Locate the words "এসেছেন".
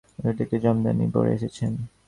1.37-1.71